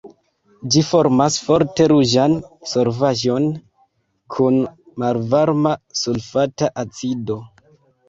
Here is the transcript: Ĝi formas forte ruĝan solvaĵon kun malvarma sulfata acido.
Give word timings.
Ĝi 0.75 0.81
formas 0.91 1.37
forte 1.49 1.87
ruĝan 1.91 2.33
solvaĵon 2.73 3.47
kun 4.39 4.61
malvarma 5.07 5.79
sulfata 6.05 6.75
acido. 6.87 7.43